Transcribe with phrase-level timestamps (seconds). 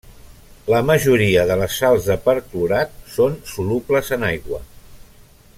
[0.73, 4.65] La majoria de les sals de perclorat són solubles en aigua.